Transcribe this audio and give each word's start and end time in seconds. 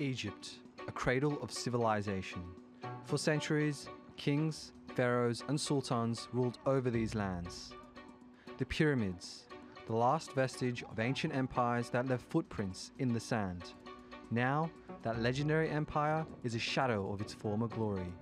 Egypt, 0.00 0.60
a 0.88 0.92
cradle 0.92 1.38
of 1.42 1.52
civilization. 1.52 2.42
For 3.04 3.18
centuries, 3.18 3.86
kings, 4.16 4.72
pharaohs, 4.94 5.44
and 5.48 5.60
sultans 5.60 6.28
ruled 6.32 6.58
over 6.66 6.90
these 6.90 7.14
lands. 7.14 7.72
The 8.58 8.64
pyramids, 8.64 9.44
the 9.86 9.94
last 9.94 10.32
vestige 10.32 10.82
of 10.84 11.00
ancient 11.00 11.34
empires 11.34 11.90
that 11.90 12.08
left 12.08 12.30
footprints 12.30 12.92
in 12.98 13.12
the 13.12 13.20
sand. 13.20 13.74
Now, 14.30 14.70
that 15.02 15.20
legendary 15.20 15.68
empire 15.68 16.24
is 16.44 16.54
a 16.54 16.58
shadow 16.58 17.12
of 17.12 17.20
its 17.20 17.34
former 17.34 17.68
glory. 17.68 18.12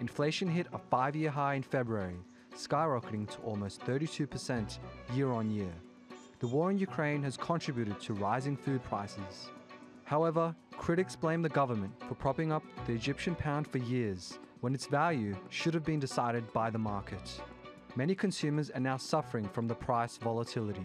Inflation 0.00 0.48
hit 0.48 0.66
a 0.72 0.78
five 0.78 1.14
year 1.14 1.30
high 1.30 1.54
in 1.54 1.62
February, 1.62 2.16
skyrocketing 2.56 3.30
to 3.30 3.38
almost 3.42 3.80
32% 3.82 4.78
year 5.14 5.30
on 5.30 5.50
year. 5.50 5.72
The 6.40 6.48
war 6.48 6.72
in 6.72 6.78
Ukraine 6.78 7.22
has 7.22 7.36
contributed 7.36 8.00
to 8.00 8.14
rising 8.14 8.56
food 8.56 8.82
prices. 8.82 9.50
However, 10.12 10.54
critics 10.76 11.16
blame 11.16 11.40
the 11.40 11.48
government 11.48 11.94
for 12.06 12.14
propping 12.14 12.52
up 12.52 12.62
the 12.86 12.92
Egyptian 12.92 13.34
pound 13.34 13.66
for 13.66 13.78
years 13.78 14.38
when 14.60 14.74
its 14.74 14.84
value 14.84 15.34
should 15.48 15.72
have 15.72 15.86
been 15.86 16.00
decided 16.00 16.44
by 16.52 16.68
the 16.68 16.78
market. 16.78 17.40
Many 17.96 18.14
consumers 18.14 18.68
are 18.68 18.80
now 18.80 18.98
suffering 18.98 19.48
from 19.48 19.66
the 19.66 19.74
price 19.74 20.18
volatility. 20.18 20.84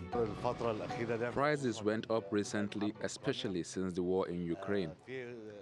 Prices 1.33 1.83
went 1.83 2.09
up 2.09 2.31
recently, 2.31 2.93
especially 3.01 3.63
since 3.63 3.93
the 3.93 4.01
war 4.01 4.29
in 4.29 4.45
Ukraine. 4.45 4.91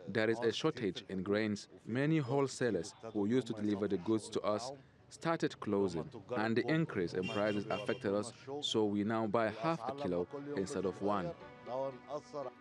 There 0.10 0.30
is 0.30 0.38
a 0.42 0.52
shortage 0.52 1.04
in 1.10 1.24
grains. 1.24 1.68
Many 1.88 2.20
wholesalers 2.20 2.94
who 3.14 3.26
used 3.26 3.48
to 3.48 3.54
deliver 3.54 3.88
the 3.88 3.98
goods 3.98 4.30
to 4.30 4.42
us 4.42 4.74
started 5.10 5.60
closing, 5.60 6.08
and 6.38 6.56
the 6.56 6.68
increase 6.68 7.14
in 7.14 7.28
prices 7.30 7.66
affected 7.72 8.14
us, 8.14 8.32
so 8.62 8.86
we 8.86 9.04
now 9.04 9.26
buy 9.26 9.52
half 9.64 9.80
a 9.88 9.94
kilo 9.94 10.28
instead 10.56 10.86
of 10.86 11.02
one. 11.02 11.32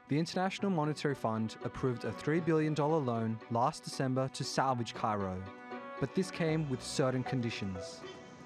The 0.08 0.18
International 0.18 0.70
Monetary 0.70 1.14
Fund 1.14 1.56
approved 1.64 2.04
a 2.04 2.12
$3 2.12 2.44
billion 2.44 2.74
loan 2.74 3.38
last 3.50 3.84
December 3.84 4.28
to 4.34 4.44
salvage 4.44 4.94
Cairo, 4.94 5.42
but 6.00 6.14
this 6.14 6.30
came 6.30 6.68
with 6.68 6.82
certain 6.82 7.22
conditions. 7.22 8.00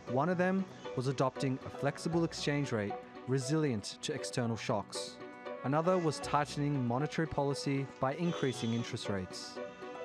One 0.08 0.28
of 0.28 0.38
them 0.38 0.64
was 0.96 1.08
adopting 1.08 1.58
a 1.66 1.70
flexible 1.70 2.24
exchange 2.24 2.72
rate 2.72 2.92
resilient 3.26 3.98
to 4.02 4.12
external 4.14 4.56
shocks. 4.56 5.16
Another 5.64 5.98
was 5.98 6.18
tightening 6.20 6.86
monetary 6.86 7.28
policy 7.28 7.86
by 8.00 8.14
increasing 8.14 8.72
interest 8.72 9.08
rates. 9.08 9.58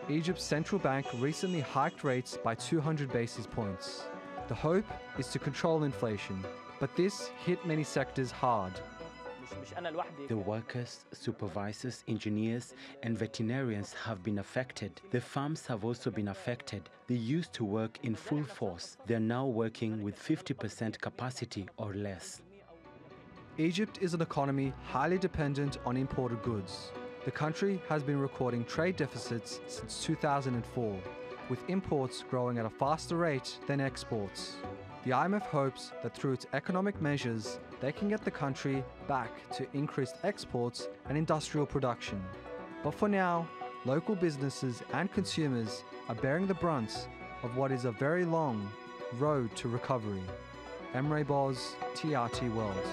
Egypt's 0.10 0.44
central 0.44 0.80
bank 0.80 1.06
recently 1.20 1.62
hiked 1.62 2.04
rates 2.04 2.38
by 2.44 2.54
200 2.56 3.12
basis 3.14 3.48
points. 3.48 4.04
The 4.50 4.56
hope 4.56 4.86
is 5.18 5.28
to 5.28 5.40
control 5.40 5.84
inflation, 5.84 6.44
but 6.80 6.94
this 6.98 7.30
hit 7.46 7.66
many 7.66 7.84
sectors 7.84 8.30
hard. 8.30 8.74
The 10.28 10.38
workers, 10.38 11.06
supervisors, 11.12 12.04
engineers, 12.08 12.74
and 13.04 13.18
veterinarians 13.18 13.94
have 13.94 14.24
been 14.24 14.40
affected. 14.40 15.02
The 15.12 15.22
farms 15.22 15.66
have 15.68 15.84
also 15.84 16.12
been 16.12 16.30
affected. 16.30 16.90
They 17.08 17.16
used 17.16 17.54
to 17.54 17.66
work 17.66 18.00
in 18.04 18.16
full 18.16 18.44
force. 18.44 18.98
They're 19.06 19.20
now 19.20 19.46
working 19.46 20.04
with 20.04 20.18
50% 20.18 21.00
capacity 21.00 21.68
or 21.78 21.94
less. 21.94 22.42
Egypt 23.58 24.00
is 24.02 24.14
an 24.14 24.22
economy 24.22 24.74
highly 24.84 25.18
dependent 25.18 25.78
on 25.86 25.96
imported 25.96 26.42
goods. 26.42 26.92
The 27.26 27.32
country 27.32 27.82
has 27.88 28.04
been 28.04 28.20
recording 28.20 28.66
trade 28.66 28.96
deficits 28.96 29.60
since 29.68 30.04
2004, 30.04 31.00
with 31.50 31.70
imports 31.70 32.24
growing 32.30 32.58
at 32.58 32.66
a 32.66 32.70
faster 32.70 33.16
rate 33.16 33.60
than 33.68 33.80
exports. 33.80 34.56
The 35.06 35.12
IMF 35.12 35.42
hopes 35.42 35.92
that 36.02 36.16
through 36.16 36.32
its 36.32 36.48
economic 36.54 37.02
measures, 37.02 37.60
they 37.82 37.92
can 37.92 38.08
get 38.08 38.24
the 38.24 38.32
country 38.32 38.82
back 39.06 39.32
to 39.52 39.68
increased 39.74 40.16
exports 40.24 40.88
and 41.10 41.18
industrial 41.18 41.66
production. 41.66 42.24
But 42.86 42.94
for 42.94 43.10
now, 43.10 43.46
local 43.84 44.16
businesses 44.16 44.82
and 44.94 45.12
consumers 45.12 45.84
are 46.08 46.16
bearing 46.16 46.48
the 46.48 46.54
brunt 46.54 47.10
of 47.44 47.58
what 47.58 47.70
is 47.74 47.84
a 47.84 47.92
very 47.92 48.24
long 48.24 48.72
road 49.20 49.54
to 49.58 49.68
recovery. 49.68 50.24
Emre 50.94 51.28
Boz, 51.28 51.76
TRT 51.96 52.54
World. 52.54 52.88